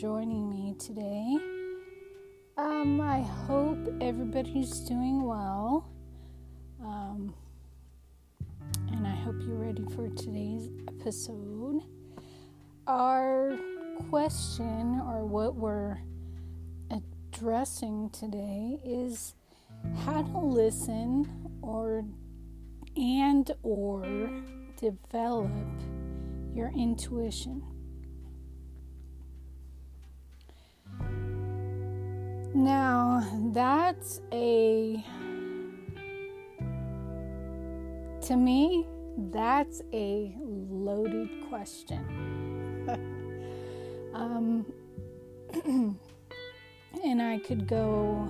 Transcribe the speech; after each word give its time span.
joining 0.00 0.48
me 0.48 0.74
today. 0.78 1.36
Um, 2.56 2.98
I 2.98 3.20
hope 3.20 3.76
everybody's 4.00 4.80
doing 4.80 5.22
well. 5.22 5.86
Um, 6.82 7.34
and 8.90 9.06
I 9.06 9.14
hope 9.14 9.34
you're 9.40 9.56
ready 9.56 9.84
for 9.94 10.08
today's 10.08 10.70
episode. 10.88 11.82
Our 12.86 13.58
question, 14.08 14.98
or 15.06 15.26
what 15.26 15.56
we're 15.56 15.98
addressing 16.90 18.08
today, 18.10 18.80
is 18.82 19.34
how 20.06 20.22
to 20.22 20.38
listen 20.38 21.28
or 21.60 22.02
and 22.96 23.50
or 23.62 24.06
develop 24.76 25.50
your 26.54 26.70
intuition. 26.74 27.71
Now, 32.54 33.26
that's 33.52 34.20
a, 34.30 35.02
to 38.26 38.36
me, 38.36 38.86
that's 39.30 39.80
a 39.94 40.34
loaded 40.38 41.30
question. 41.48 42.04
um, 44.14 44.66
and 47.02 47.22
I 47.22 47.38
could 47.38 47.66
go 47.66 48.28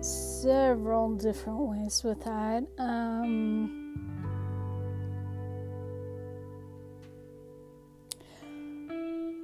several 0.00 1.16
different 1.16 1.58
ways 1.58 2.02
with 2.04 2.22
that. 2.22 2.64
Um, 2.78 3.82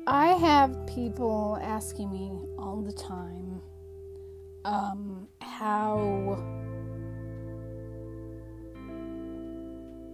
I 0.07 0.29
have 0.29 0.87
people 0.87 1.59
asking 1.61 2.13
me 2.13 2.31
all 2.59 2.81
the 2.81 2.93
time 2.93 3.48
um, 4.69 5.27
how 5.41 6.37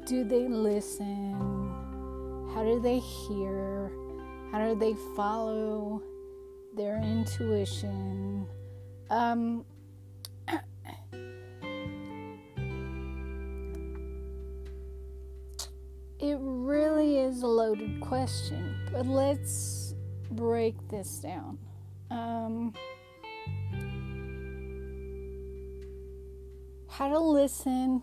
do 0.07 0.23
they 0.23 0.47
listen? 0.47 1.35
How 2.55 2.63
do 2.63 2.79
they 2.81 3.01
hear? 3.01 3.91
How 4.53 4.69
do 4.69 4.77
they 4.79 4.95
follow 5.17 6.01
their 6.77 7.03
intuition? 7.03 8.47
Um, 9.11 9.65
it 16.21 16.39
really 16.41 17.19
is 17.19 17.43
a 17.43 17.49
loaded 17.49 18.01
question, 18.01 18.77
but 18.93 19.07
let's 19.07 19.97
break 20.31 20.77
this 20.89 21.19
down. 21.19 21.59
Um, 22.11 22.73
how 26.97 27.09
to 27.09 27.19
listen 27.19 28.03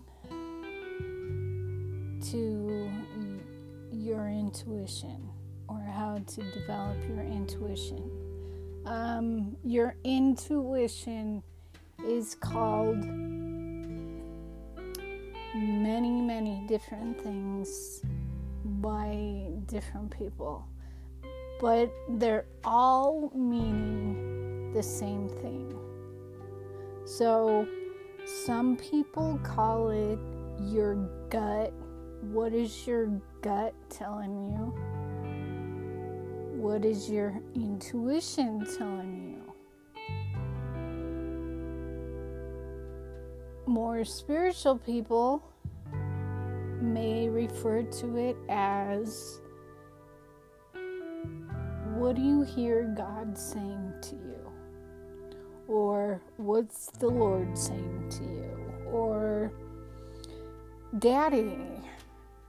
to 2.30 2.92
your 3.92 4.28
intuition 4.28 5.30
or 5.68 5.80
how 5.80 6.20
to 6.28 6.42
develop 6.52 6.98
your 7.08 7.24
intuition. 7.24 8.12
Um, 8.86 9.56
your 9.64 9.96
intuition 10.04 11.42
is 12.06 12.36
called 12.36 12.98
many, 15.56 16.22
many 16.22 16.66
different 16.68 17.22
things 17.22 18.02
by 18.66 19.48
different 19.68 20.18
people 20.18 20.68
but 21.62 21.94
they're 22.10 22.46
all 22.64 23.32
meaning 23.36 24.74
the 24.74 24.82
same 24.82 25.30
thing. 25.30 25.72
So, 27.06 27.68
some 28.26 28.78
people 28.78 29.40
call 29.44 29.90
it 29.90 30.20
your 30.60 30.96
gut. 31.30 31.74
What 32.22 32.54
is 32.54 32.86
your 32.86 33.08
gut 33.42 33.74
telling 33.90 34.52
you? 34.52 34.74
What 36.62 36.86
is 36.86 37.10
your 37.10 37.42
intuition 37.56 38.66
telling 38.78 39.34
you? 39.34 39.54
More 43.66 44.06
spiritual 44.06 44.78
people 44.78 45.44
may 46.82 47.30
refer 47.30 47.84
to 47.84 48.18
it 48.18 48.36
as 48.50 49.40
what 51.96 52.16
do 52.16 52.22
you 52.22 52.42
hear 52.44 52.94
God 52.98 53.38
saying? 53.38 53.91
What's 56.38 56.88
the 56.88 57.08
Lord 57.08 57.58
saying 57.58 58.10
to 58.10 58.24
you? 58.24 58.90
Or 58.92 59.52
Daddy, 61.00 61.58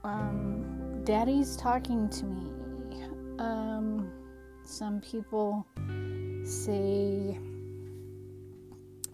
um, 0.03 1.01
Daddy's 1.05 1.55
talking 1.55 2.09
to 2.09 2.25
me. 2.25 3.03
Um, 3.39 4.11
some 4.63 5.01
people 5.01 5.65
say 6.43 7.39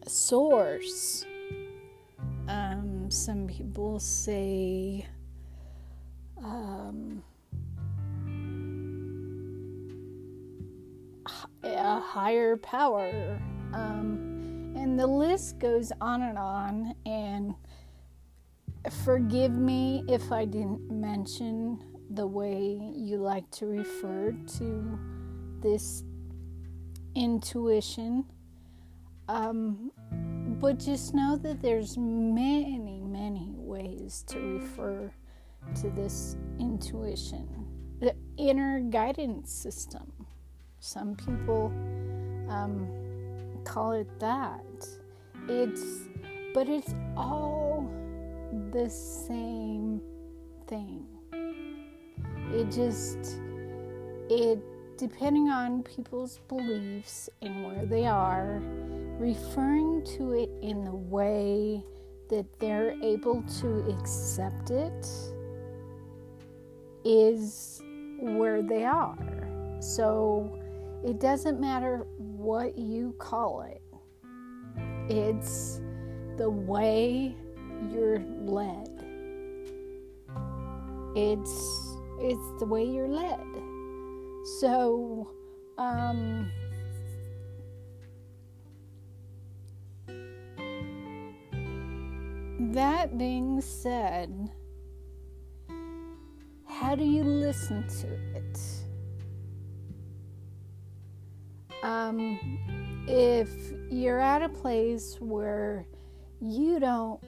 source. 0.07 1.25
Um, 2.47 3.11
some 3.11 3.47
people 3.47 3.99
say 3.99 5.07
um, 6.43 7.23
a 11.63 11.99
higher 11.99 12.57
power. 12.57 13.39
Um, 13.73 14.28
and 14.79 14.97
the 14.97 15.07
list 15.07 15.59
goes 15.59 15.91
on 15.99 16.21
and 16.21 16.37
on. 16.37 16.95
And 17.05 17.55
forgive 19.03 19.51
me 19.51 20.03
if 20.07 20.31
I 20.31 20.45
didn't 20.45 20.89
mention 20.89 21.83
the 22.11 22.25
way 22.25 22.79
you 22.95 23.17
like 23.17 23.49
to 23.51 23.65
refer 23.65 24.31
to 24.57 24.99
this 25.61 26.03
intuition. 27.13 28.25
Um, 29.27 29.91
but 30.59 30.79
just 30.79 31.13
know 31.13 31.37
that 31.37 31.61
there's 31.61 31.97
many, 31.97 33.01
many 33.03 33.51
ways 33.55 34.23
to 34.27 34.39
refer 34.39 35.11
to 35.75 35.89
this 35.91 36.35
intuition, 36.57 37.47
the 37.99 38.15
inner 38.37 38.79
guidance 38.79 39.51
system. 39.51 40.11
Some 40.79 41.15
people 41.15 41.71
um, 42.49 43.08
call 43.59 43.91
it 43.91 44.07
that. 44.19 44.87
It's, 45.47 45.83
but 46.53 46.69
it's 46.69 46.93
all 47.15 47.91
the 48.71 48.89
same 48.89 50.01
thing. 50.67 51.05
It 52.51 52.71
just, 52.71 53.39
it, 54.29 54.59
depending 54.97 55.49
on 55.49 55.83
people's 55.83 56.39
beliefs 56.47 57.29
and 57.41 57.65
where 57.65 57.85
they 57.85 58.05
are, 58.05 58.61
referring 59.17 60.03
to 60.17 60.33
it 60.33 60.49
in 60.61 60.83
the 60.83 60.95
way 60.95 61.83
that 62.29 62.45
they're 62.59 62.91
able 63.01 63.43
to 63.59 63.89
accept 63.89 64.71
it 64.71 65.07
is 67.03 67.81
where 68.19 68.61
they 68.61 68.85
are. 68.85 69.17
So, 69.79 70.59
it 71.05 71.19
doesn't 71.19 71.59
matter 71.59 72.05
what 72.39 72.77
you 72.77 73.13
call 73.19 73.61
it, 73.63 73.81
it's 75.09 75.81
the 76.37 76.49
way 76.49 77.35
you're 77.91 78.19
led. 78.45 78.87
It's 81.17 81.97
it's 82.21 82.59
the 82.59 82.65
way 82.65 82.85
you're 82.85 83.09
led. 83.09 83.45
So 84.59 85.29
um 85.77 86.49
that 92.73 93.17
being 93.17 93.59
said, 93.59 94.49
how 96.65 96.95
do 96.95 97.03
you 97.03 97.23
listen 97.23 97.85
to 98.01 98.07
it? 98.37 98.78
Um, 101.83 102.59
if 103.07 103.49
you're 103.89 104.19
at 104.19 104.41
a 104.41 104.49
place 104.49 105.17
where 105.19 105.85
you 106.41 106.79
don't 106.79 107.21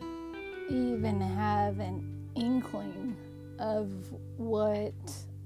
even 0.69 1.19
have 1.21 1.79
an 1.79 2.29
inkling 2.35 3.15
of 3.59 3.89
what 4.37 4.93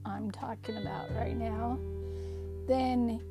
I'm 0.06 0.32
talking 0.32 0.78
about 0.78 1.12
right 1.16 1.38
now, 1.38 1.80
then 2.68 3.22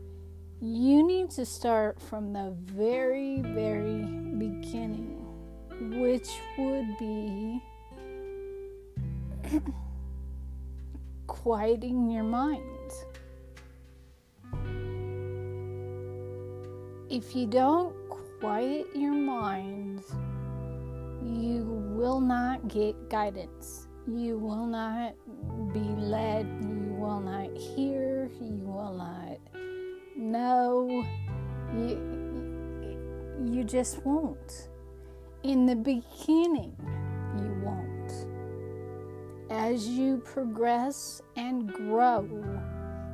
you 0.60 1.06
need 1.06 1.30
to 1.30 1.44
start 1.44 2.00
from 2.00 2.32
the 2.32 2.54
very, 2.64 3.40
very 3.40 4.02
beginning, 4.38 5.20
which 6.00 6.28
would 6.58 6.98
be 6.98 7.60
quieting 11.26 12.10
your 12.10 12.24
mind 12.24 12.73
if 17.14 17.36
you 17.36 17.46
don't 17.46 17.94
quiet 18.40 18.88
your 18.92 19.12
mind, 19.12 20.02
you 21.22 21.62
will 21.94 22.18
not 22.18 22.66
get 22.66 23.08
guidance. 23.08 23.86
You 24.08 24.36
will 24.36 24.66
not 24.66 25.14
be 25.72 25.78
led. 25.78 26.44
You 26.60 26.96
will 26.98 27.20
not 27.20 27.56
hear. 27.56 28.28
You 28.40 28.58
will 28.64 28.94
not 28.94 29.38
know. 30.16 31.04
You, 31.72 33.48
you 33.48 33.62
just 33.62 34.04
won't. 34.04 34.70
In 35.44 35.66
the 35.66 35.76
beginning, 35.76 36.74
you 37.38 37.54
won't. 37.62 38.26
As 39.52 39.86
you 39.86 40.16
progress 40.24 41.22
and 41.36 41.72
grow, 41.72 42.26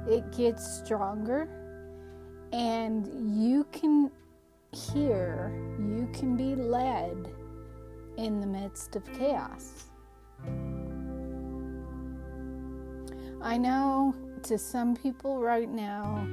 it 0.09 0.33
gets 0.33 0.81
stronger, 0.83 1.60
and 2.53 3.43
you 3.43 3.65
can 3.73 4.11
hear, 4.73 5.53
you 5.79 6.09
can 6.13 6.37
be 6.37 6.55
led 6.55 7.33
in 8.17 8.41
the 8.41 8.47
midst 8.47 8.97
of 8.97 9.05
chaos. 9.13 9.85
I 13.43 13.57
know 13.57 14.15
to 14.43 14.59
some 14.59 14.95
people 14.97 15.41
right 15.41 15.69
now, 15.69 16.27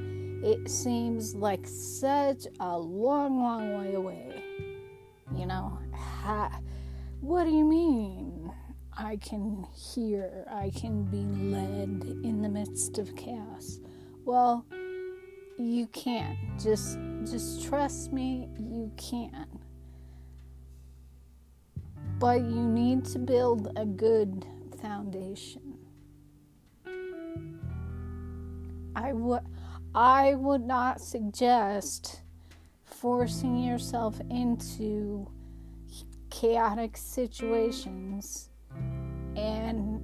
it 0.43 0.69
seems 0.69 1.35
like 1.35 1.65
such 1.65 2.45
a 2.59 2.77
long, 2.77 3.41
long 3.41 3.79
way 3.79 3.93
away. 3.95 4.43
You 5.35 5.45
know, 5.45 5.79
ha, 5.93 6.59
what 7.21 7.45
do 7.45 7.51
you 7.51 7.65
mean? 7.65 8.51
I 8.97 9.17
can 9.17 9.65
hear, 9.73 10.45
I 10.51 10.71
can 10.75 11.03
be 11.03 11.23
led 11.55 12.25
in 12.25 12.41
the 12.41 12.49
midst 12.49 12.97
of 12.97 13.15
chaos. 13.15 13.79
Well, 14.25 14.65
you 15.57 15.88
can. 15.88 16.38
Just 16.62 16.98
just 17.24 17.65
trust 17.65 18.13
me, 18.13 18.48
you 18.59 18.92
can. 18.98 19.48
But 22.19 22.42
you 22.42 22.63
need 22.63 23.06
to 23.06 23.19
build 23.19 23.71
a 23.75 23.86
good 23.86 24.45
foundation. 24.81 25.77
I 28.95 29.13
would 29.13 29.44
I 29.94 30.36
would 30.36 30.65
not 30.65 31.01
suggest 31.01 32.21
forcing 32.83 33.57
yourself 33.57 34.19
into 34.30 35.27
chaotic 36.30 36.98
situations 36.98 38.50
and 39.36 40.01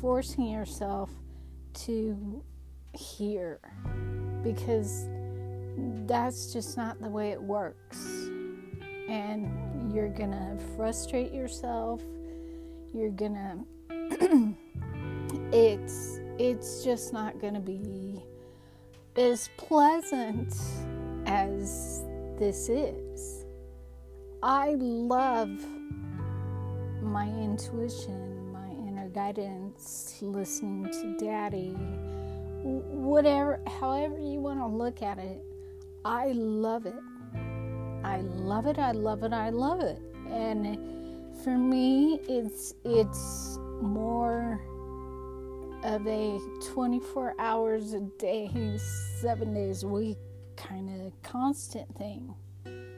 forcing 0.00 0.48
yourself 0.48 1.10
to 1.74 2.42
hear 2.92 3.60
because 4.46 5.08
that's 6.06 6.52
just 6.52 6.76
not 6.76 7.00
the 7.00 7.08
way 7.08 7.30
it 7.30 7.42
works. 7.42 8.28
And 9.08 9.92
you're 9.92 10.08
gonna 10.08 10.56
frustrate 10.76 11.32
yourself. 11.32 12.02
You're 12.92 13.10
gonna 13.10 13.64
it's 15.52 16.20
it's 16.38 16.84
just 16.84 17.12
not 17.12 17.40
gonna 17.40 17.60
be 17.60 18.22
as 19.16 19.50
pleasant 19.56 20.54
as 21.26 22.04
this 22.38 22.68
is. 22.68 23.44
I 24.42 24.74
love 24.78 25.50
my 27.02 27.26
intuition, 27.26 28.52
my 28.52 28.68
inner 28.86 29.08
guidance, 29.08 30.18
listening 30.20 30.84
to 30.92 31.24
daddy, 31.24 31.76
whatever, 32.66 33.60
however 33.80 34.18
you 34.18 34.40
want 34.40 34.58
to 34.58 34.66
look 34.66 35.02
at 35.02 35.18
it. 35.18 35.40
I 36.04 36.32
love 36.32 36.86
it. 36.86 36.94
I 38.04 38.20
love 38.20 38.66
it. 38.66 38.78
I 38.78 38.92
love 38.92 39.22
it. 39.22 39.32
I 39.32 39.50
love 39.50 39.80
it. 39.80 40.00
And 40.30 40.78
for 41.42 41.56
me, 41.56 42.20
it's 42.28 42.74
it's 42.84 43.58
more 43.80 44.60
of 45.82 46.06
a 46.06 46.40
24 46.72 47.34
hours 47.38 47.92
a 47.92 48.00
day, 48.18 48.78
seven 49.20 49.54
days 49.54 49.82
a 49.82 49.88
week 49.88 50.18
kind 50.56 51.06
of 51.06 51.12
constant 51.22 51.94
thing. 51.96 52.34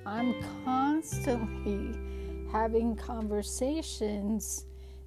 I'm 0.06 0.34
constantly 0.64 1.98
having 2.50 2.96
conversations 2.96 4.64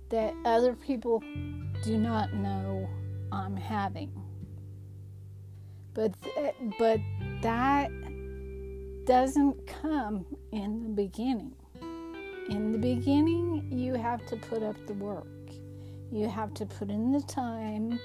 that 0.09 0.33
other 0.45 0.73
people 0.73 1.23
do 1.83 1.97
not 1.97 2.33
know 2.33 2.87
I'm 3.31 3.55
having. 3.55 4.11
But 5.93 6.13
th- 6.21 6.55
but 6.79 6.99
that 7.41 7.91
doesn't 9.05 9.67
come 9.67 10.25
in 10.51 10.83
the 10.83 10.89
beginning. 10.89 11.55
In 12.49 12.71
the 12.71 12.77
beginning, 12.77 13.67
you 13.71 13.95
have 13.95 14.25
to 14.27 14.35
put 14.35 14.63
up 14.63 14.75
the 14.87 14.93
work. 14.93 15.25
You 16.11 16.27
have 16.27 16.53
to 16.55 16.65
put 16.65 16.89
in 16.89 17.11
the 17.11 17.21
time. 17.21 17.99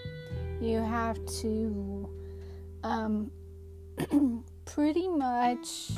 You 0.60 0.78
have 0.78 1.18
to 1.42 2.08
um, 2.82 3.30
pretty 4.64 5.08
much 5.08 5.90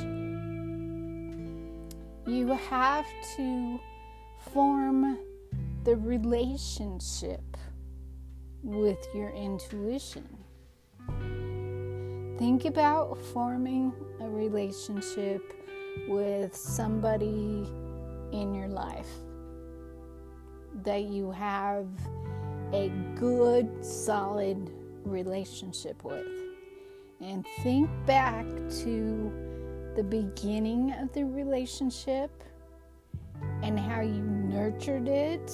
you 2.29 2.47
have 2.69 3.05
to 3.37 3.79
form 4.53 5.17
the 5.83 5.95
relationship 5.95 7.57
with 8.63 8.97
your 9.13 9.29
intuition. 9.31 10.27
Think 12.39 12.63
about 12.63 13.17
forming 13.33 13.91
a 14.21 14.29
relationship 14.29 15.41
with 16.07 16.55
somebody 16.55 17.69
in 18.31 18.53
your 18.53 18.69
life 18.69 19.09
that 20.83 21.03
you 21.03 21.31
have 21.31 21.85
a 22.71 22.93
good, 23.15 23.83
solid 23.83 24.71
relationship 25.03 26.01
with. 26.05 26.25
And 27.19 27.45
think 27.61 27.89
back 28.05 28.45
to 28.83 29.91
the 29.97 30.03
beginning 30.03 30.93
of 30.93 31.11
the 31.11 31.25
relationship 31.25 32.31
and 33.63 33.77
how 33.77 33.99
you 33.99 34.21
nurtured 34.21 35.09
it 35.09 35.51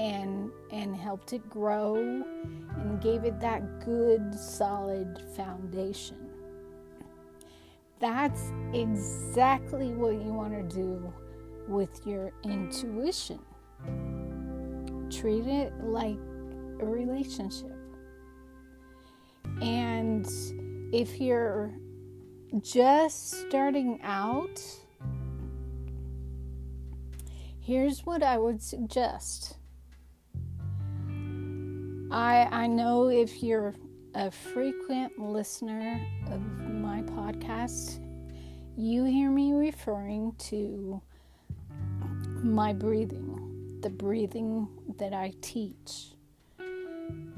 and 0.00 0.50
and 0.72 0.96
helped 0.96 1.34
it 1.34 1.46
grow 1.50 1.96
and 1.96 3.00
gave 3.02 3.24
it 3.24 3.38
that 3.38 3.84
good 3.84 4.34
solid 4.34 5.22
foundation. 5.36 6.16
That's 7.98 8.50
exactly 8.72 9.92
what 9.92 10.14
you 10.14 10.32
want 10.32 10.54
to 10.54 10.74
do 10.74 11.12
with 11.68 12.06
your 12.06 12.32
intuition. 12.44 13.40
Treat 15.10 15.46
it 15.46 15.74
like 15.84 16.18
a 16.80 16.86
relationship. 16.86 17.76
And 19.60 20.26
if 20.94 21.20
you're 21.20 21.74
just 22.62 23.48
starting 23.48 24.00
out, 24.02 24.62
here's 27.60 28.06
what 28.06 28.22
I 28.22 28.38
would 28.38 28.62
suggest. 28.62 29.59
I 32.10 32.48
I 32.50 32.66
know 32.66 33.08
if 33.08 33.42
you're 33.42 33.74
a 34.14 34.30
frequent 34.30 35.16
listener 35.18 36.00
of 36.30 36.40
my 36.40 37.02
podcast, 37.02 38.00
you 38.76 39.04
hear 39.04 39.30
me 39.30 39.52
referring 39.52 40.34
to 40.38 41.00
my 42.42 42.72
breathing, 42.72 43.78
the 43.82 43.90
breathing 43.90 44.66
that 44.98 45.12
I 45.12 45.34
teach. 45.40 46.14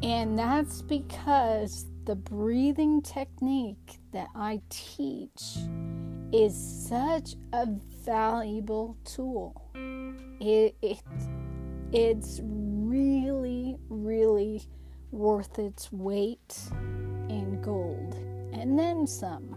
And 0.03 0.39
that's 0.39 0.81
because 0.81 1.87
the 2.05 2.17
breathing 2.17 3.03
technique 3.03 4.01
that 4.13 4.29
I 4.35 4.63
teach 4.71 5.59
is 6.33 6.57
such 6.89 7.37
a 7.53 7.67
valuable 8.05 8.97
tool. 9.05 9.71
It, 10.41 10.75
it 10.81 10.99
it's 11.93 12.41
really, 12.43 13.52
really 14.13 14.63
worth 15.11 15.59
its 15.59 15.91
weight 15.91 16.59
in 17.29 17.61
gold, 17.63 18.15
and 18.53 18.79
then 18.79 19.07
some. 19.07 19.57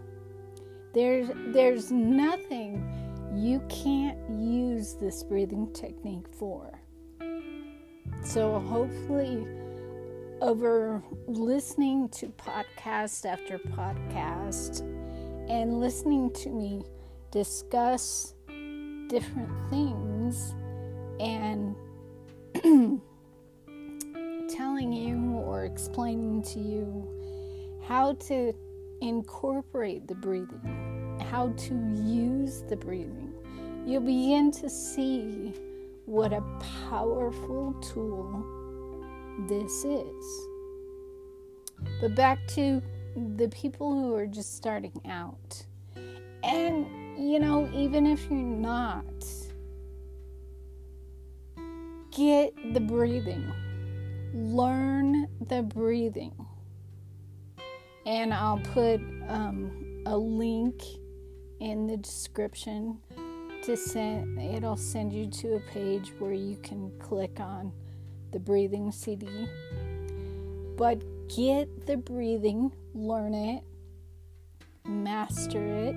There's 0.94 1.28
there's 1.48 1.92
nothing 1.92 2.82
you 3.34 3.60
can't 3.68 4.18
use 4.30 4.94
this 4.94 5.22
breathing 5.22 5.70
technique 5.74 6.26
for. 6.38 6.80
So 8.24 8.58
hopefully 8.60 9.46
over 10.40 11.02
listening 11.26 12.08
to 12.10 12.28
podcast 12.28 13.26
after 13.26 13.58
podcast 13.58 14.80
and 15.50 15.80
listening 15.80 16.32
to 16.32 16.50
me 16.50 16.82
discuss 17.30 18.34
different 19.08 19.50
things 19.70 20.54
and 21.20 21.76
telling 24.76 24.92
you 24.92 25.38
or 25.38 25.64
explaining 25.64 26.42
to 26.42 26.58
you 26.58 27.08
how 27.88 28.12
to 28.14 28.52
incorporate 29.00 30.06
the 30.06 30.14
breathing, 30.14 31.18
how 31.30 31.48
to 31.56 31.74
use 32.04 32.62
the 32.68 32.76
breathing, 32.76 33.32
you'll 33.86 34.02
begin 34.02 34.50
to 34.50 34.68
see 34.68 35.54
what 36.04 36.34
a 36.34 36.42
powerful 36.90 37.72
tool 37.80 38.44
this 39.48 39.84
is. 39.86 40.46
But 42.02 42.14
back 42.14 42.46
to 42.48 42.82
the 43.36 43.48
people 43.48 43.94
who 43.94 44.14
are 44.14 44.26
just 44.26 44.56
starting 44.56 45.00
out. 45.08 45.64
And, 46.44 46.86
you 47.18 47.38
know, 47.38 47.70
even 47.72 48.06
if 48.06 48.28
you're 48.28 48.38
not, 48.38 49.24
get 52.10 52.52
the 52.74 52.80
breathing, 52.80 53.50
learn 54.36 55.26
the 55.48 55.62
breathing. 55.62 56.34
And 58.04 58.32
I'll 58.34 58.60
put 58.60 59.00
um, 59.28 60.02
a 60.06 60.16
link 60.16 60.82
in 61.60 61.86
the 61.86 61.96
description 61.96 62.98
to 63.62 63.76
send 63.76 64.38
it'll 64.38 64.76
send 64.76 65.12
you 65.12 65.26
to 65.26 65.54
a 65.54 65.60
page 65.60 66.12
where 66.18 66.32
you 66.32 66.56
can 66.62 66.92
click 67.00 67.40
on 67.40 67.72
the 68.32 68.38
breathing 68.38 68.92
CD. 68.92 69.26
But 70.76 71.02
get 71.28 71.86
the 71.86 71.96
breathing, 71.96 72.70
learn 72.94 73.32
it, 73.34 73.64
master 74.84 75.64
it, 75.64 75.94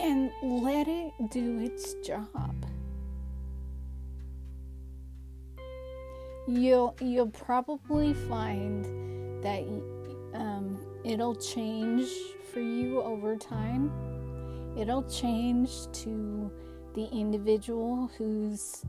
and 0.00 0.32
let 0.42 0.88
it 0.88 1.12
do 1.30 1.60
its 1.60 1.94
job. 2.04 2.54
You'll 6.46 6.94
you'll 7.00 7.30
probably 7.30 8.12
find 8.12 8.84
that 9.42 9.62
um, 10.34 10.78
it'll 11.04 11.34
change 11.34 12.06
for 12.52 12.60
you 12.60 13.00
over 13.00 13.36
time. 13.36 13.90
It'll 14.76 15.04
change 15.04 15.70
to 15.92 16.50
the 16.94 17.06
individual 17.06 18.10
who's 18.18 18.84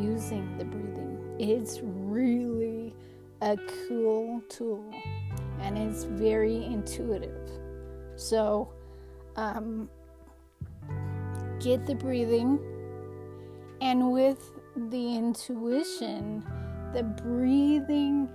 using 0.00 0.58
the 0.58 0.64
breathing. 0.64 1.36
It's 1.38 1.80
really 1.82 2.94
a 3.40 3.56
cool 3.88 4.42
tool 4.48 4.90
and 5.60 5.78
it's 5.78 6.04
very 6.04 6.64
intuitive. 6.64 7.50
So, 8.16 8.72
um, 9.36 9.88
get 11.60 11.86
the 11.86 11.94
breathing, 11.94 12.58
and 13.80 14.12
with 14.12 14.50
the 14.76 15.16
intuition, 15.16 16.42
the 16.92 17.02
breathing, 17.02 18.28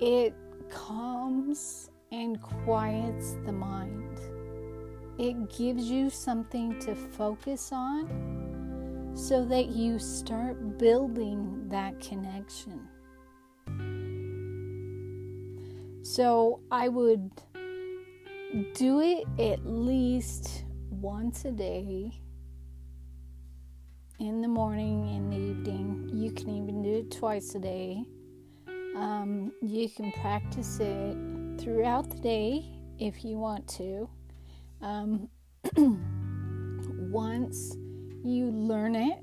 it 0.00 0.34
calms 0.70 1.90
and 2.10 2.40
quiets 2.40 3.36
the 3.46 3.52
mind. 3.52 4.20
It 5.18 5.50
gives 5.50 5.90
you 5.90 6.10
something 6.10 6.78
to 6.80 6.94
focus 6.94 7.70
on 7.72 9.12
so 9.14 9.44
that 9.44 9.68
you 9.68 9.98
start 9.98 10.78
building 10.78 11.68
that 11.68 12.00
connection. 12.00 12.88
So 16.02 16.60
I 16.70 16.88
would 16.88 17.30
do 18.74 19.00
it 19.00 19.24
at 19.38 19.64
least 19.64 20.64
once 20.90 21.44
a 21.44 21.52
day 21.52 22.21
in 24.22 24.40
the 24.40 24.46
morning, 24.46 25.08
in 25.08 25.30
the 25.30 25.36
evening. 25.36 26.08
You 26.14 26.30
can 26.30 26.48
even 26.48 26.80
do 26.80 26.98
it 26.98 27.10
twice 27.10 27.56
a 27.56 27.58
day. 27.58 28.04
Um, 28.94 29.50
you 29.60 29.88
can 29.90 30.12
practice 30.12 30.78
it 30.78 31.16
throughout 31.58 32.08
the 32.08 32.20
day 32.20 32.64
if 33.00 33.24
you 33.24 33.36
want 33.36 33.66
to. 33.78 34.08
Um, 34.80 35.28
once 37.10 37.76
you 38.22 38.52
learn 38.52 38.94
it, 38.94 39.18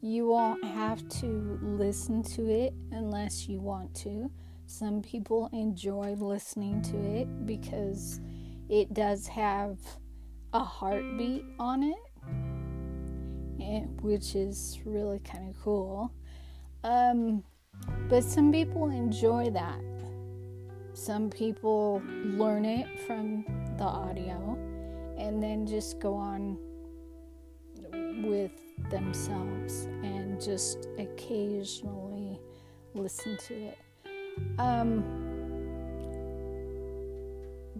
you 0.00 0.26
won't 0.26 0.64
have 0.64 1.08
to 1.20 1.60
listen 1.62 2.24
to 2.24 2.50
it 2.50 2.74
unless 2.90 3.46
you 3.46 3.60
want 3.60 3.94
to. 4.02 4.28
Some 4.66 5.02
people 5.02 5.50
enjoy 5.52 6.14
listening 6.18 6.82
to 6.82 6.96
it 6.96 7.46
because 7.46 8.20
it 8.68 8.92
does 8.92 9.28
have 9.28 9.78
a 10.52 10.64
heartbeat 10.64 11.44
on 11.60 11.84
it, 11.84 11.98
which 14.00 14.34
is 14.34 14.78
really 14.84 15.20
kind 15.20 15.48
of 15.48 15.62
cool. 15.62 16.12
Um, 16.84 17.42
but 18.08 18.24
some 18.24 18.52
people 18.52 18.90
enjoy 18.90 19.50
that. 19.50 19.80
Some 20.94 21.30
people 21.30 22.02
learn 22.24 22.64
it 22.64 23.00
from 23.00 23.44
the 23.76 23.84
audio 23.84 24.58
and 25.18 25.42
then 25.42 25.66
just 25.66 26.00
go 26.00 26.14
on 26.14 26.58
with 28.22 28.52
themselves 28.90 29.84
and 30.02 30.40
just 30.40 30.88
occasionally 30.98 32.40
listen 32.94 33.36
to 33.46 33.54
it. 33.54 33.78
Um, 34.58 35.04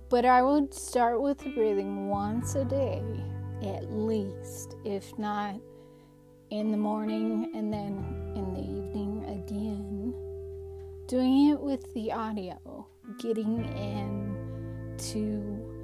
but 0.08 0.24
I 0.24 0.42
would 0.42 0.72
start 0.72 1.20
with 1.20 1.42
breathing 1.54 2.08
once 2.08 2.54
a 2.54 2.64
day, 2.64 3.02
at 3.62 3.90
least, 3.92 4.76
if 4.84 5.18
not 5.18 5.56
in 6.50 6.70
the 6.70 6.76
morning 6.76 7.52
and 7.54 7.72
then 7.72 8.04
in 8.34 8.54
the 8.54 8.60
evening 8.60 9.24
again. 9.28 10.14
Doing 11.06 11.50
it 11.50 11.60
with 11.60 11.92
the 11.94 12.12
audio, 12.12 12.86
getting 13.18 13.64
in 13.64 14.96
to 15.12 15.78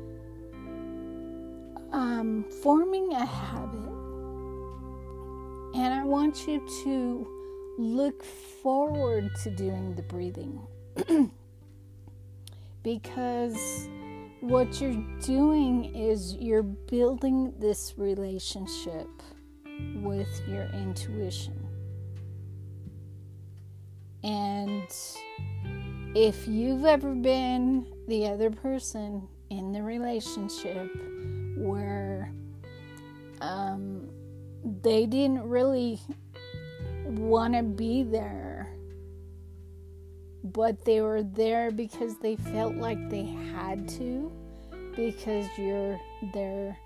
um, 1.92 2.44
forming 2.62 3.12
a 3.12 3.24
habit. 3.24 3.80
And 5.74 5.92
I 5.94 6.04
want 6.04 6.46
you 6.46 6.66
to 6.84 7.26
look 7.78 8.22
forward 8.24 9.30
to 9.42 9.50
doing 9.50 9.94
the 9.94 10.02
breathing 10.02 10.60
because 12.82 13.88
what 14.40 14.80
you're 14.80 15.04
doing 15.22 15.94
is 15.94 16.34
you're 16.34 16.62
building 16.62 17.52
this 17.58 17.94
relationship 17.96 19.08
with 19.96 20.40
your 20.48 20.64
intuition. 20.74 21.64
And 24.22 24.88
if 26.14 26.48
you've 26.48 26.84
ever 26.84 27.14
been 27.14 27.86
the 28.08 28.26
other 28.28 28.50
person 28.50 29.28
in 29.50 29.72
the 29.72 29.82
relationship 29.82 30.90
where 31.56 32.32
um, 33.40 34.08
they 34.82 35.06
didn't 35.06 35.42
really 35.42 36.00
want 37.04 37.54
to 37.54 37.62
be 37.62 38.02
there, 38.02 38.74
but 40.42 40.84
they 40.84 41.00
were 41.00 41.22
there 41.22 41.70
because 41.70 42.16
they 42.18 42.36
felt 42.36 42.74
like 42.76 43.10
they 43.10 43.24
had 43.52 43.88
to, 43.90 44.32
because 44.96 45.46
you're 45.58 46.00
their 46.32 46.78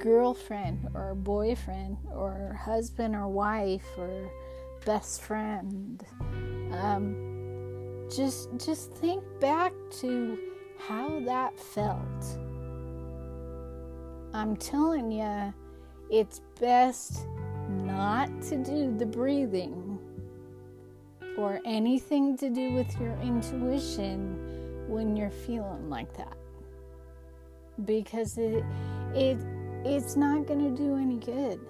girlfriend 0.00 0.88
or 0.94 1.14
boyfriend 1.14 1.96
or 2.12 2.58
husband 2.58 3.14
or 3.14 3.28
wife 3.28 3.86
or 3.96 4.30
best 4.84 5.22
friend. 5.22 6.02
Um, 6.72 8.08
just 8.14 8.48
just 8.56 8.92
think 8.92 9.22
back 9.40 9.72
to 10.00 10.38
how 10.78 11.20
that 11.20 11.58
felt. 11.58 12.38
I'm 14.32 14.56
telling 14.56 15.12
you, 15.12 15.52
it's 16.10 16.40
best 16.60 17.26
not 17.68 18.28
to 18.42 18.56
do 18.56 18.96
the 18.96 19.06
breathing 19.06 19.98
or 21.36 21.60
anything 21.64 22.36
to 22.38 22.50
do 22.50 22.72
with 22.72 23.00
your 23.00 23.16
intuition 23.22 24.88
when 24.88 25.16
you're 25.16 25.30
feeling 25.30 25.88
like 25.88 26.12
that 26.16 26.36
because 27.84 28.36
it 28.38 28.64
it 29.14 29.38
it's 29.84 30.16
not 30.16 30.46
going 30.46 30.60
to 30.60 30.82
do 30.82 30.96
any 30.96 31.16
good. 31.16 31.60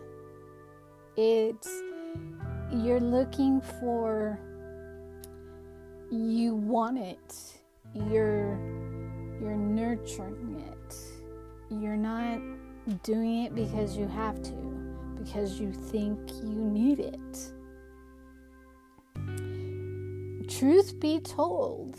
It's 1.16 1.68
you're 2.72 3.00
looking 3.00 3.60
for 3.60 4.38
you 6.10 6.54
want 6.54 6.98
it. 6.98 7.60
You're 7.94 8.58
you're 9.40 9.56
nurturing 9.56 10.64
it. 10.68 10.96
You're 11.70 11.96
not 11.96 12.40
doing 13.02 13.44
it 13.44 13.54
because 13.54 13.96
you 13.96 14.08
have 14.08 14.42
to 14.42 14.70
because 15.22 15.60
you 15.60 15.72
think 15.72 16.18
you 16.42 16.54
need 16.54 17.00
it. 17.00 17.52
Truth 20.48 20.98
be 20.98 21.20
told, 21.20 21.96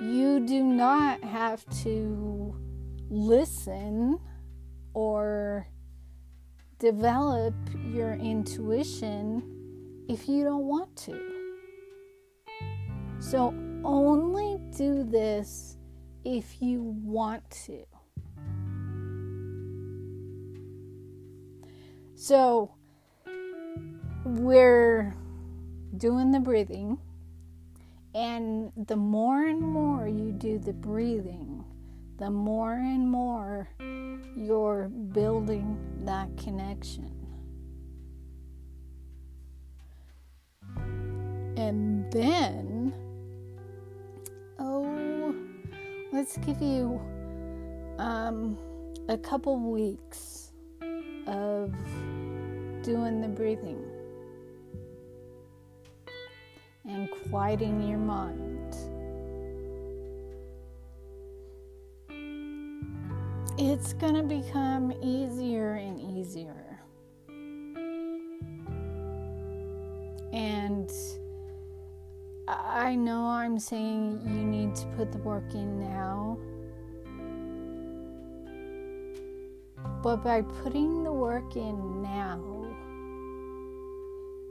you 0.00 0.40
do 0.40 0.64
not 0.64 1.22
have 1.22 1.64
to 1.82 2.54
listen 3.08 4.18
or 4.96 5.68
develop 6.78 7.54
your 7.92 8.14
intuition 8.14 9.42
if 10.08 10.26
you 10.26 10.42
don't 10.42 10.64
want 10.64 10.96
to. 10.96 11.20
So 13.18 13.52
only 13.84 14.56
do 14.74 15.04
this 15.04 15.76
if 16.24 16.62
you 16.62 16.80
want 16.80 17.42
to. 17.66 17.84
So, 22.14 22.74
we're 24.24 25.14
doing 25.98 26.30
the 26.30 26.40
breathing, 26.40 26.96
and 28.14 28.72
the 28.86 28.96
more 28.96 29.44
and 29.44 29.60
more 29.60 30.08
you 30.08 30.32
do 30.32 30.58
the 30.58 30.72
breathing, 30.72 31.62
the 32.18 32.30
more 32.30 32.72
and 32.72 33.10
more 33.10 33.68
you're 34.36 34.88
building 34.88 35.78
that 36.04 36.28
connection. 36.36 37.10
And 41.56 42.12
then, 42.12 42.92
oh, 44.58 45.34
let's 46.12 46.36
give 46.38 46.60
you 46.60 47.00
um, 47.98 48.58
a 49.08 49.16
couple 49.16 49.58
weeks 49.58 50.52
of 51.26 51.72
doing 52.82 53.20
the 53.22 53.28
breathing 53.28 53.82
and 56.86 57.08
quieting 57.30 57.82
your 57.88 57.98
mind. 57.98 58.45
It's 63.78 63.92
going 63.92 64.14
to 64.14 64.22
become 64.22 64.90
easier 65.02 65.74
and 65.74 66.00
easier. 66.00 66.80
And 70.32 70.90
I 72.48 72.94
know 72.94 73.26
I'm 73.26 73.58
saying 73.58 74.22
you 74.24 74.46
need 74.46 74.74
to 74.76 74.86
put 74.96 75.12
the 75.12 75.18
work 75.18 75.52
in 75.52 75.78
now. 75.78 76.38
But 80.02 80.24
by 80.24 80.40
putting 80.40 81.04
the 81.04 81.12
work 81.12 81.54
in 81.56 82.00
now 82.00 82.40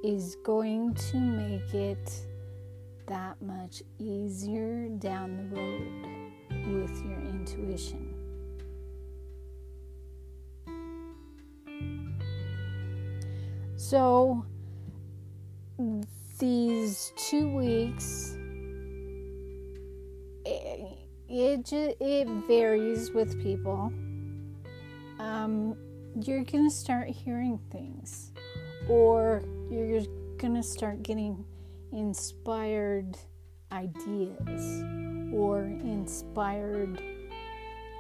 is 0.04 0.36
going 0.44 0.94
to 0.94 1.18
make 1.18 1.74
it 1.74 2.12
that 3.08 3.42
much 3.42 3.82
easier 3.98 4.88
down 5.00 5.50
the 5.50 5.56
road 5.56 6.78
with 6.80 7.04
your 7.04 7.20
intuition. 7.22 8.05
So, 13.88 14.44
these 16.40 17.14
two 17.16 17.56
weeks 17.56 18.36
it 20.44 21.72
it, 21.72 21.98
it 22.00 22.28
varies 22.48 23.12
with 23.12 23.40
people. 23.44 23.94
Um, 25.20 25.78
you're 26.20 26.44
gonna 26.44 26.72
start 26.72 27.10
hearing 27.10 27.60
things 27.70 28.32
or 28.90 29.44
you're 29.70 30.02
gonna 30.40 30.64
start 30.64 31.04
getting 31.04 31.46
inspired 31.92 33.16
ideas 33.72 34.82
or 35.32 35.62
inspired 35.62 37.00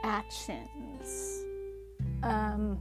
actions. 0.03 1.45
Um, 2.23 2.79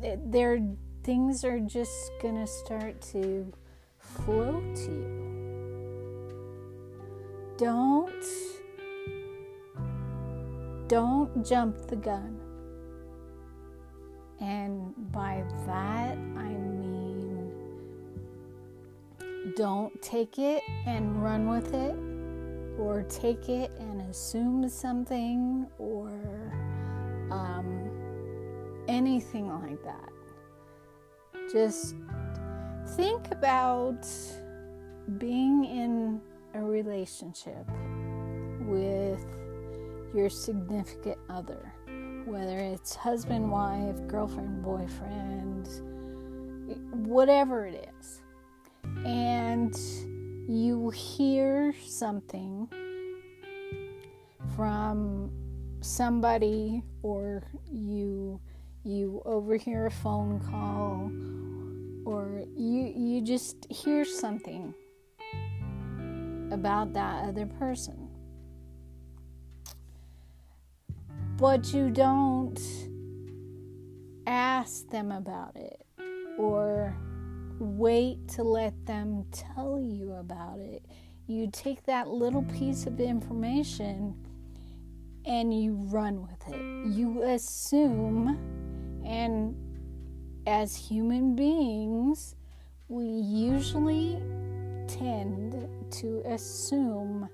there 0.00 0.60
things 1.08 1.42
are 1.42 1.58
just 1.58 2.12
gonna 2.20 2.46
start 2.46 3.00
to 3.00 3.50
flow 3.96 4.60
to 4.74 4.92
you. 4.92 6.18
Don't 7.56 8.12
don't 10.86 11.46
jump 11.46 11.78
the 11.86 11.96
gun. 11.96 12.38
And 14.38 14.92
by 15.10 15.44
that 15.64 16.18
I 16.36 16.50
mean 16.76 17.52
don't 19.56 20.02
take 20.02 20.38
it 20.38 20.62
and 20.84 21.22
run 21.22 21.48
with 21.48 21.72
it 21.72 21.96
or 22.78 23.02
take 23.08 23.48
it 23.48 23.70
and 23.80 24.02
assume 24.02 24.68
something 24.68 25.66
or 25.78 26.10
um, 27.30 27.88
anything 28.88 29.48
like 29.48 29.82
that. 29.84 30.17
Just 31.52 31.94
think 32.96 33.30
about 33.30 34.06
being 35.16 35.64
in 35.64 36.20
a 36.54 36.62
relationship 36.62 37.66
with 38.60 39.24
your 40.14 40.28
significant 40.28 41.18
other, 41.30 41.72
whether 42.26 42.58
it's 42.58 42.94
husband, 42.94 43.50
wife, 43.50 43.96
girlfriend, 44.08 44.62
boyfriend, 44.62 45.68
whatever 47.06 47.66
it 47.66 47.90
is, 47.98 48.20
and 49.06 49.78
you 50.48 50.90
hear 50.90 51.74
something 51.86 52.68
from 54.54 55.30
somebody 55.80 56.82
or 57.02 57.42
you 57.70 58.40
you 58.88 59.20
overhear 59.26 59.86
a 59.86 59.90
phone 59.90 60.40
call 60.40 61.12
or 62.10 62.42
you 62.56 62.92
you 62.96 63.20
just 63.20 63.66
hear 63.70 64.02
something 64.04 64.72
about 66.50 66.94
that 66.94 67.28
other 67.28 67.44
person. 67.44 68.08
But 71.36 71.72
you 71.74 71.90
don't 71.90 72.58
ask 74.26 74.88
them 74.88 75.12
about 75.12 75.54
it 75.54 75.84
or 76.38 76.96
wait 77.58 78.26
to 78.28 78.42
let 78.42 78.86
them 78.86 79.26
tell 79.30 79.78
you 79.78 80.14
about 80.14 80.60
it. 80.60 80.82
You 81.26 81.50
take 81.52 81.84
that 81.84 82.08
little 82.08 82.42
piece 82.42 82.86
of 82.86 83.00
information 83.00 84.16
and 85.26 85.52
you 85.52 85.74
run 85.74 86.22
with 86.22 86.54
it. 86.54 86.88
You 86.96 87.22
assume 87.22 88.67
and 89.08 89.56
as 90.46 90.76
human 90.76 91.34
beings, 91.34 92.36
we 92.88 93.04
usually 93.04 94.22
tend 94.86 95.68
to 95.90 96.22
assume 96.26 97.28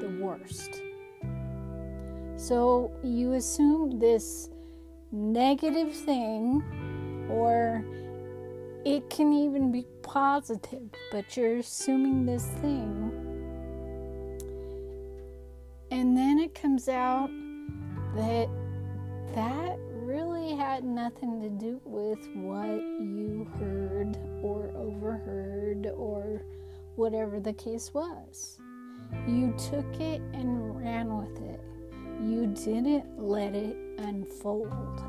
the 0.00 0.08
worst. 0.20 0.82
So 2.36 2.90
you 3.04 3.34
assume 3.34 4.00
this 4.00 4.50
negative 5.12 5.94
thing, 5.94 6.60
or 7.30 7.84
it 8.84 9.08
can 9.08 9.32
even 9.32 9.70
be 9.70 9.86
positive, 10.02 10.90
but 11.12 11.36
you're 11.36 11.58
assuming 11.58 12.26
this 12.26 12.46
thing. 12.60 13.12
And 15.92 16.16
then 16.16 16.40
it 16.40 16.52
comes 16.54 16.88
out 16.88 17.30
that 18.16 18.48
that 19.36 19.78
had 20.54 20.84
nothing 20.84 21.40
to 21.40 21.48
do 21.48 21.80
with 21.84 22.18
what 22.34 22.80
you 23.00 23.48
heard 23.58 24.16
or 24.42 24.70
overheard 24.76 25.86
or 25.96 26.42
whatever 26.96 27.40
the 27.40 27.52
case 27.52 27.92
was. 27.94 28.58
You 29.26 29.54
took 29.70 30.00
it 30.00 30.20
and 30.32 30.76
ran 30.76 31.16
with 31.16 31.40
it. 31.42 31.60
You 32.20 32.46
didn't 32.46 33.18
let 33.18 33.54
it 33.54 33.76
unfold. 33.98 35.02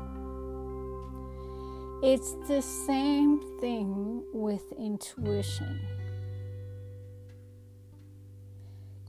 It's 2.02 2.34
the 2.48 2.60
same 2.60 3.40
thing 3.60 4.24
with 4.32 4.62
intuition. 4.78 5.80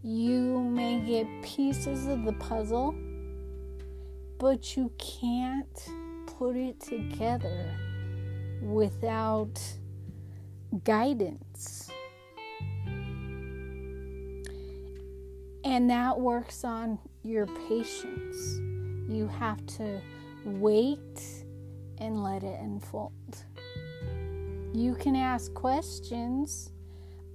You 0.01 0.59
may 0.59 0.99
get 0.99 1.27
pieces 1.43 2.07
of 2.07 2.25
the 2.25 2.33
puzzle 2.33 2.95
but 4.37 4.75
you 4.75 4.91
can't 4.97 5.89
put 6.37 6.55
it 6.55 6.79
together 6.79 7.71
without 8.61 9.61
guidance. 10.83 11.89
And 15.63 15.89
that 15.89 16.19
works 16.19 16.63
on 16.63 16.99
your 17.23 17.47
patience. 17.67 18.59
You 19.09 19.27
have 19.39 19.65
to 19.77 20.01
wait 20.45 21.43
and 21.99 22.23
let 22.23 22.43
it 22.43 22.59
unfold. 22.59 23.13
You 24.73 24.95
can 24.95 25.15
ask 25.15 25.53
questions, 25.53 26.71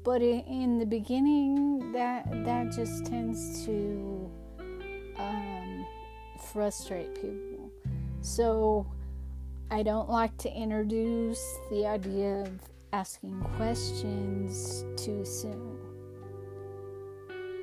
but 0.04 0.20
in 0.22 0.78
the 0.78 0.86
beginning, 0.86 1.92
that 1.92 2.26
that 2.44 2.70
just 2.70 3.06
tends 3.06 3.64
to 3.64 4.30
um, 5.16 5.86
frustrate 6.52 7.14
people. 7.14 7.49
So 8.22 8.86
I 9.70 9.82
don't 9.82 10.10
like 10.10 10.36
to 10.38 10.52
introduce 10.52 11.42
the 11.70 11.86
idea 11.86 12.42
of 12.42 12.50
asking 12.92 13.40
questions 13.56 14.84
too 14.96 15.24
soon. 15.24 15.78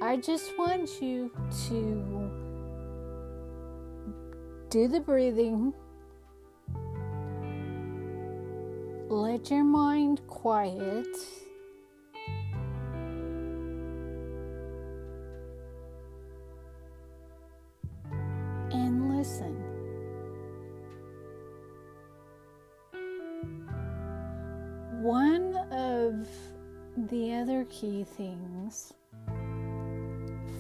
I 0.02 0.18
just 0.18 0.58
want 0.58 1.02
you 1.02 1.32
to 1.68 2.32
do 4.70 4.88
the 4.88 5.00
breathing. 5.00 5.74
Let 9.10 9.50
your 9.50 9.64
mind 9.64 10.22
quiet. 10.28 11.08
And 18.72 19.18
listen. 19.18 19.57
Other 27.38 27.66
key 27.66 28.04
things 28.04 28.94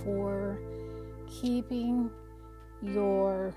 for 0.03 0.59
keeping 1.27 2.09
your 2.83 3.51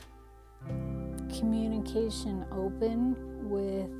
communication 1.39 2.47
open 2.51 3.15
with 3.49 3.91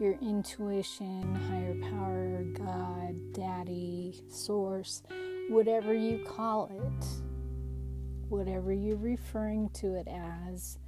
your 0.00 0.14
intuition, 0.22 1.34
higher 1.48 1.74
power, 1.90 2.42
God, 2.54 3.32
daddy, 3.32 4.22
source, 4.28 5.02
whatever 5.50 5.92
you 5.92 6.24
call 6.26 6.70
it, 6.72 7.06
whatever 8.30 8.72
you're 8.72 8.96
referring 8.96 9.68
to 9.74 9.94
it 9.94 10.08
as. 10.08 10.78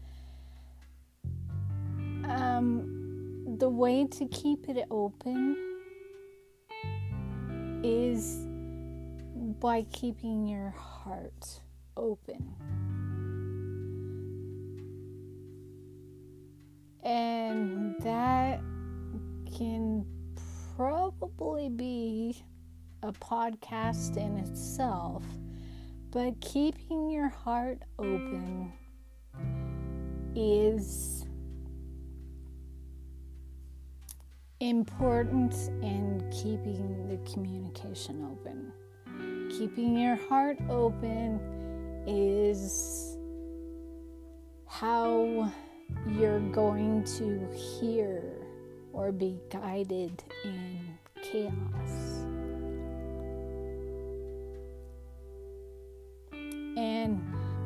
Um, 2.24 3.56
the 3.58 3.68
way 3.68 4.06
to 4.06 4.26
keep 4.28 4.68
it 4.70 4.86
open 4.90 5.67
is 7.82 8.46
by 9.60 9.82
keeping 9.92 10.46
your 10.46 10.70
heart 10.70 11.60
open. 11.96 12.54
And 17.02 17.96
that 18.00 18.60
can 19.56 20.04
probably 20.76 21.68
be 21.68 22.42
a 23.02 23.12
podcast 23.12 24.16
in 24.16 24.36
itself, 24.38 25.24
but 26.10 26.40
keeping 26.40 27.10
your 27.10 27.28
heart 27.28 27.78
open 27.98 28.72
is 30.34 31.17
important 34.60 35.54
in 35.82 36.28
keeping 36.32 37.06
the 37.08 37.30
communication 37.30 38.26
open. 38.32 38.72
Keeping 39.50 39.96
your 39.96 40.16
heart 40.16 40.58
open 40.68 41.40
is 42.06 43.16
how 44.66 45.52
you're 46.08 46.40
going 46.50 47.04
to 47.04 47.48
hear 47.56 48.22
or 48.92 49.12
be 49.12 49.38
guided 49.50 50.22
in 50.44 50.80
chaos. 51.22 52.24
And 56.76 57.20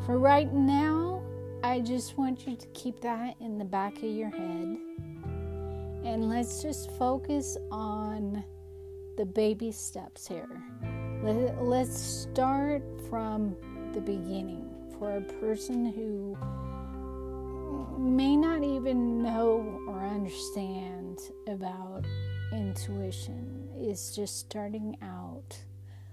for 0.05 0.19
right 0.19 0.53
now, 0.53 1.23
I 1.65 1.81
just 1.81 2.19
want 2.19 2.47
you 2.47 2.57
to 2.57 2.67
keep 2.69 3.01
that 3.01 3.37
in 3.41 3.57
the 3.57 3.65
back 3.65 3.97
of 3.99 4.05
your 4.05 4.31
head. 4.31 4.79
And 6.05 6.29
let's 6.29 6.63
just 6.63 6.91
focus 6.93 7.57
on 7.71 8.43
the 9.17 9.25
baby 9.25 9.71
steps 9.71 10.27
here. 10.27 10.49
Let's 11.23 11.97
start 11.97 12.83
from 13.09 13.57
the 13.93 14.01
beginning 14.01 14.69
for 14.99 15.17
a 15.17 15.21
person 15.21 15.87
who 15.87 16.37
may 17.99 18.37
not 18.37 18.65
even 18.65 19.23
know 19.23 19.81
or 19.87 20.01
understand 20.01 21.21
about 21.47 22.05
intuition 22.53 23.69
is 23.79 24.15
just 24.15 24.39
starting 24.41 24.97
out. 25.03 25.57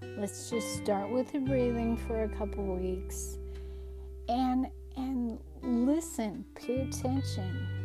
Let's 0.02 0.50
just 0.50 0.76
start 0.76 1.10
with 1.10 1.32
the 1.32 1.40
breathing 1.40 1.96
for 1.96 2.22
a 2.22 2.28
couple 2.28 2.64
weeks 2.76 3.38
and 4.28 4.66
and 4.96 5.38
listen, 5.62 6.44
pay 6.54 6.82
attention. 6.82 7.79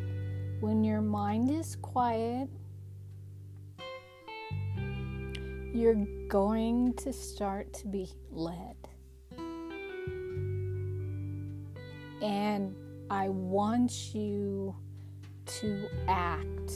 When 0.65 0.84
your 0.84 1.01
mind 1.01 1.51
is 1.51 1.75
quiet, 1.75 2.49
you're 5.71 6.08
going 6.28 6.93
to 6.93 7.13
start 7.13 7.71
to 7.73 7.88
be 7.88 8.10
led. 8.32 8.75
And 12.23 12.75
I 13.12 13.30
want 13.30 14.15
you 14.15 14.75
to 15.45 15.88
act 16.08 16.71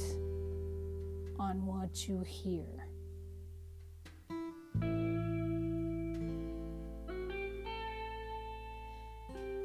on 1.39 1.65
what 1.65 2.07
you 2.07 2.21
hear. 2.21 2.87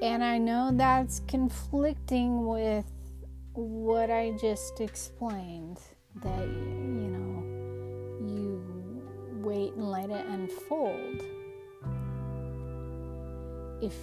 And 0.00 0.24
I 0.24 0.38
know 0.38 0.70
that's 0.72 1.20
conflicting 1.28 2.46
with 2.46 2.86
what 3.54 4.10
I 4.10 4.32
just 4.40 4.80
explained 4.80 5.80
that, 6.22 6.46
you 6.46 7.08
know, 7.14 8.26
you 8.26 9.02
wait 9.42 9.72
and 9.74 9.90
let 9.90 10.10
it 10.10 10.26
unfold. 10.26 11.22
If 13.80 13.94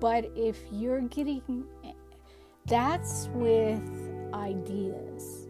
but 0.00 0.30
if 0.34 0.58
you're 0.70 1.00
getting 1.00 1.64
that's 2.66 3.28
with 3.34 3.82
ideas. 4.32 5.48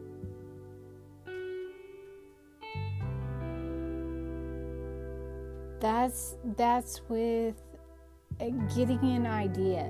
That's 5.81 6.37
that's 6.57 7.03
with 7.09 7.55
uh, 8.41 8.47
getting 8.75 8.99
an 9.03 9.27
idea 9.27 9.89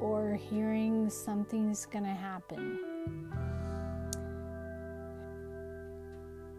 or 0.00 0.34
hearing 0.34 1.10
something's 1.10 1.86
going 1.86 2.04
to 2.04 2.10
happen. 2.10 2.78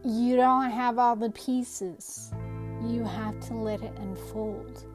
You 0.04 0.36
don't 0.36 0.72
have 0.72 0.98
all 0.98 1.16
the 1.16 1.30
pieces. 1.32 2.32
You 2.88 3.04
have 3.04 3.40
to 3.48 3.54
let 3.54 3.82
it 3.84 3.94
unfold. 3.98 4.86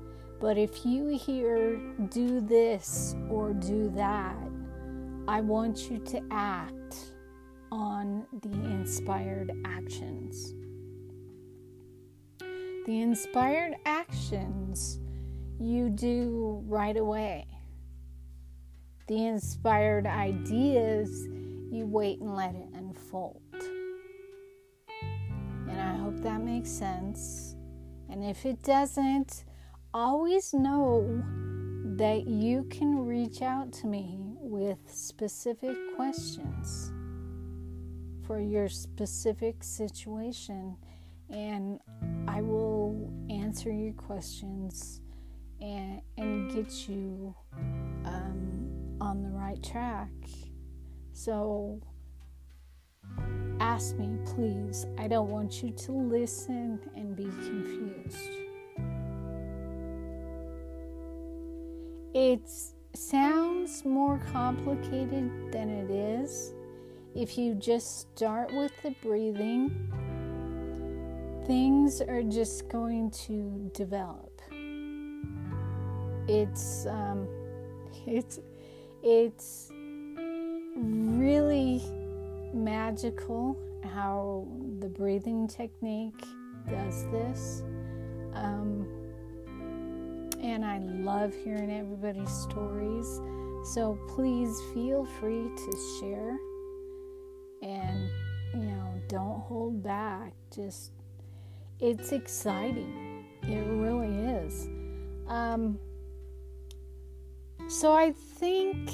But 0.41 0.59
if 0.59 0.85
you 0.85 1.17
hear 1.17 1.77
do 2.11 2.41
this 2.41 3.15
or 3.31 3.53
do 3.53 3.89
that, 3.91 4.37
I 5.29 5.41
want 5.41 5.91
you 5.91 5.99
to 5.99 6.23
act 6.31 7.13
on 7.73 8.27
the 8.43 8.53
inspired 8.53 9.53
actions. 9.65 10.55
The 12.39 13.01
inspired 13.01 13.75
actions 13.85 15.01
you 15.59 15.89
do 15.89 16.63
right 16.67 16.97
away. 16.97 17.47
The 19.07 19.27
inspired 19.27 20.07
ideas 20.07 21.27
you 21.71 21.87
wait 21.87 22.21
and 22.21 22.35
let 22.35 22.55
it 22.55 22.69
unfold. 22.75 23.41
And 25.69 25.81
I 25.81 25.97
hope 25.97 26.21
that 26.23 26.41
makes 26.43 26.71
sense. 26.71 27.57
And 28.09 28.25
if 28.25 28.47
it 28.47 28.63
doesn't, 28.63 29.45
always 29.93 30.53
know 30.53 31.23
that 31.97 32.27
you 32.27 32.65
can 32.65 33.07
reach 33.07 33.43
out 33.43 33.73
to 33.73 33.87
me 33.87 34.19
with 34.39 34.79
specific 34.87 35.77
questions 35.97 36.93
for 38.27 38.41
your 38.41 38.69
specific 38.69 39.63
situation, 39.63 40.77
and 41.31 41.81
I 42.27 42.43
will 42.43 43.11
answer 43.31 43.73
your 43.73 43.93
questions 43.93 45.01
and, 45.61 46.03
and 46.19 46.53
get 46.53 46.89
you 46.89 47.35
um, 48.05 48.56
on 49.01 49.23
the 49.23 49.31
right 49.31 49.63
track. 49.63 50.11
So, 51.13 51.81
ask 53.61 53.97
me, 53.97 54.19
please. 54.27 54.87
I 54.99 55.09
don't 55.09 55.31
want 55.31 55.63
you 55.63 55.71
to 55.71 55.93
listen 55.93 56.81
and 56.95 57.17
be 57.17 57.25
confused. 57.25 58.31
It 62.15 62.49
sounds 62.95 63.85
more 63.85 64.21
complicated 64.33 65.53
than 65.53 65.69
it 65.69 65.91
is. 65.91 66.55
If 67.15 67.39
you 67.39 67.55
just 67.55 68.01
start 68.01 68.53
with 68.53 68.73
the 68.83 68.95
breathing, 69.03 69.71
things 71.47 72.01
are 72.01 72.23
just 72.23 72.69
going 72.69 73.11
to 73.27 73.71
develop. 73.75 74.41
It's 76.29 76.87
um, 76.87 77.29
it's 78.07 78.39
it's 79.09 79.71
really 80.75 81.81
magical 82.53 83.57
how 83.85 84.49
the 84.81 84.89
breathing 84.89 85.47
technique 85.47 86.25
does 86.69 87.05
this. 87.13 87.63
Um, 88.35 88.85
and 90.43 90.65
I 90.65 90.79
love 90.79 91.33
hearing 91.45 91.71
everybody's 91.71 92.33
stories. 92.33 93.21
So 93.75 93.97
please 94.09 94.61
feel 94.75 95.05
free 95.21 95.51
to 95.55 95.99
share 96.01 96.37
and, 97.63 98.11
you 98.55 98.69
know, 98.71 99.01
don't 99.07 99.41
hold 99.43 99.85
back. 99.85 100.33
Just, 100.53 100.91
it's 101.79 102.11
exciting. 102.11 103.25
It 103.45 103.65
really 103.69 104.19
is. 104.19 104.67
Um, 105.29 105.79
so 107.69 107.93
I 107.93 108.13
think 108.13 108.91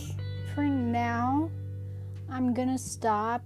for 0.54 0.64
now, 0.64 1.50
I'm 2.30 2.54
to 2.68 2.78
stop 2.78 3.42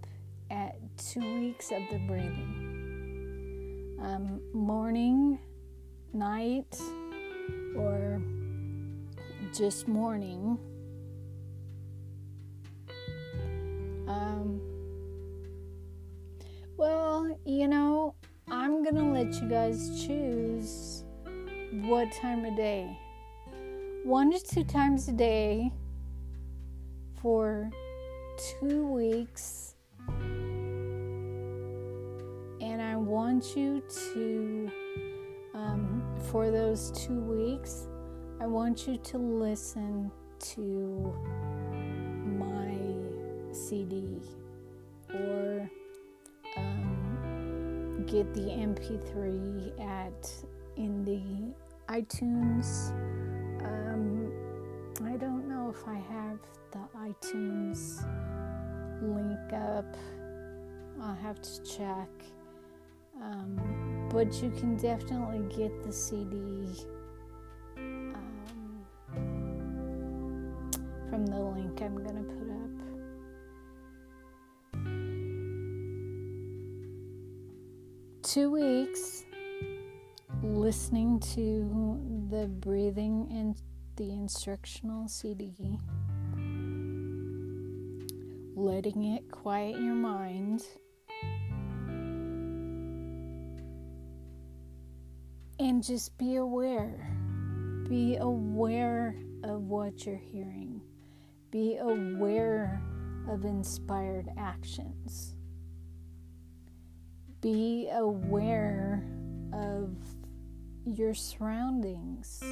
at 0.51 0.77
two 0.97 1.41
weeks 1.41 1.71
of 1.73 1.83
the 1.91 1.99
breathing. 2.07 3.97
Um, 4.01 4.41
morning, 4.53 5.39
night, 6.13 6.81
or 7.77 8.23
just 9.53 9.89
morning. 9.89 10.59
Um, 14.07 14.61
well, 16.77 17.39
you 17.45 17.67
know, 17.67 18.15
I'm 18.49 18.85
gonna 18.85 19.13
let 19.13 19.35
you 19.43 19.49
guys 19.49 20.07
choose 20.07 21.05
what 21.73 22.13
time 22.13 22.45
of 22.45 22.57
day. 22.57 22.97
One 24.07 24.31
to 24.31 24.39
two 24.39 24.63
times 24.63 25.09
a 25.09 25.13
day 25.13 25.73
for 27.21 27.69
two 28.61 28.87
weeks. 28.87 29.75
And 32.61 32.81
I 32.81 32.95
want 32.95 33.57
you 33.57 33.83
to, 34.13 34.71
um, 35.55 36.05
for 36.31 36.53
those 36.53 36.93
two 36.93 37.19
weeks, 37.19 37.89
I 38.41 38.47
want 38.47 38.87
you 38.87 38.97
to 38.97 39.19
listen 39.19 40.13
to 40.55 41.13
my 42.39 42.79
CD 43.53 44.21
or 45.13 45.69
um, 46.57 48.05
get 48.07 48.33
the 48.35 48.43
MP3 48.43 49.81
at 49.81 50.33
in 50.77 51.05
the 51.05 51.53
iTunes. 51.93 52.93
iTunes 57.23 58.05
link 59.03 59.53
up. 59.53 59.97
I'll 61.01 61.15
have 61.15 61.41
to 61.43 61.63
check. 61.63 62.09
Um, 63.21 64.09
but 64.11 64.43
you 64.43 64.51
can 64.51 64.77
definitely 64.77 65.43
get 65.57 65.83
the 65.83 65.93
CD 65.93 66.37
um, 67.77 68.85
from 71.09 71.27
the 71.27 71.39
link 71.39 71.81
I'm 71.81 71.97
going 71.97 72.17
to 72.17 72.23
put 72.23 72.51
up. 72.51 72.71
Two 78.23 78.51
weeks 78.51 79.25
listening 80.43 81.19
to 81.21 82.29
the 82.29 82.49
breathing 82.49 83.29
and 83.31 83.57
the 83.97 84.13
instructional 84.13 85.09
CD, 85.09 85.79
letting 88.57 89.05
it 89.15 89.31
quiet 89.31 89.77
your 89.79 89.95
mind. 89.95 90.65
And 95.59 95.85
just 95.85 96.17
be 96.17 96.37
aware. 96.37 97.15
Be 97.87 98.17
aware 98.17 99.15
of 99.45 99.61
what 99.69 100.07
you're 100.07 100.17
hearing. 100.17 100.81
Be 101.51 101.77
aware 101.77 102.83
of 103.29 103.45
inspired 103.45 104.31
actions. 104.39 105.35
Be 107.43 107.91
aware 107.93 109.07
of 109.53 109.97
your 110.87 111.13
surroundings. 111.13 112.43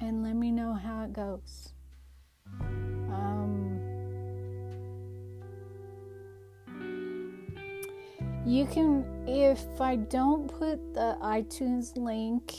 And 0.00 0.22
let 0.22 0.36
me 0.36 0.50
know 0.50 0.74
how 0.74 1.04
it 1.04 1.12
goes. 1.12 1.72
Um, 2.60 3.80
you 8.46 8.66
can, 8.66 9.04
if 9.26 9.80
I 9.80 9.96
don't 9.96 10.48
put 10.48 10.94
the 10.94 11.18
iTunes 11.20 11.96
link 11.96 12.54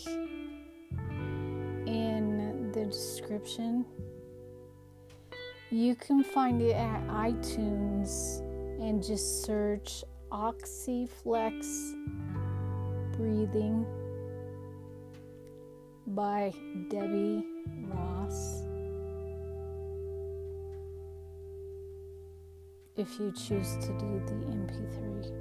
in 1.87 2.71
the 2.73 2.85
description, 2.85 3.85
you 5.71 5.95
can 5.95 6.23
find 6.23 6.61
it 6.61 6.75
at 6.75 7.07
iTunes 7.07 8.39
and 8.81 9.03
just 9.03 9.43
search 9.43 10.03
Oxyflex 10.31 11.95
Breathing 13.15 13.85
by 16.15 16.53
Debbie 16.89 17.45
Ross. 17.87 18.63
If 22.95 23.19
you 23.19 23.31
choose 23.31 23.75
to 23.75 23.87
do 23.97 24.21
the 24.25 24.33
MP3, 24.33 25.31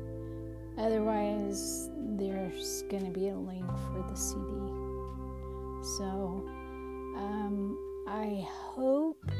otherwise, 0.78 1.90
there's 1.96 2.82
going 2.90 3.04
to 3.04 3.10
be 3.10 3.28
a 3.28 3.36
link 3.36 3.66
for 3.66 4.04
the 4.08 4.14
CD. 4.14 4.38
So, 5.98 6.44
um, 7.16 7.76
I 8.06 8.46
hope 8.50 9.30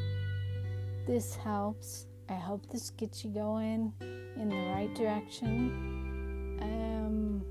this 1.07 1.37
helps. 1.37 2.07
I 2.29 2.35
hope 2.35 2.69
this 2.71 2.91
gets 2.91 3.25
you 3.25 3.31
going 3.31 3.93
in 4.01 4.49
the 4.49 4.57
right 4.75 4.95
direction. 4.95 6.59
Um, 6.61 7.45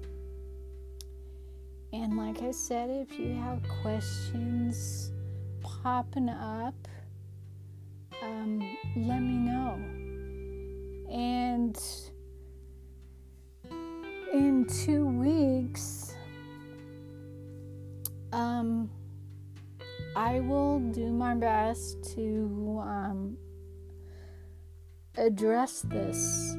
and 1.94 2.18
like 2.18 2.42
I 2.42 2.52
said, 2.52 2.90
if 2.90 3.18
you 3.18 3.34
have 3.36 3.62
questions 3.82 5.12
popping 5.62 6.30
up, 6.30 6.76
um, 8.22 8.78
let 8.96 9.20
me 9.22 9.38
know. 9.38 9.80
And 11.10 11.78
in 14.34 14.66
two 14.86 15.06
weeks, 15.06 16.14
um, 18.34 18.90
I 20.16 20.40
will 20.42 20.80
do 20.80 21.12
my 21.14 21.36
best 21.36 22.04
to 22.16 22.82
um, 22.82 23.38
address 25.16 25.82
this 25.82 26.54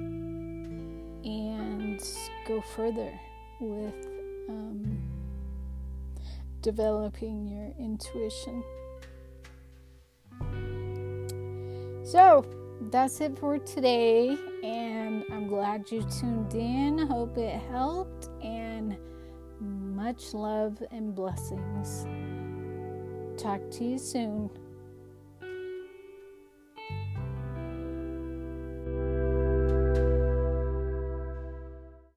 and 1.25 2.01
go 2.47 2.61
further 2.61 3.13
with 3.61 4.07
um, 4.49 5.08
developing 6.61 7.47
your 7.47 7.73
intuition. 7.79 8.63
So 12.05 12.45
that's 12.91 13.21
it 13.21 13.39
for 13.39 13.59
today, 13.59 14.37
and 14.63 15.25
I'm 15.31 15.49
glad 15.49 15.91
you 15.91 16.03
tuned 16.03 16.55
in. 16.55 16.99
Hope 16.99 17.37
it 17.37 17.61
helped, 17.71 18.29
and 18.43 18.97
much 19.61 20.33
love 20.33 20.83
and 20.91 21.15
blessings. 21.15 22.07
Talk 23.41 23.61
to 23.73 23.85
you 23.85 23.99
soon. 23.99 24.51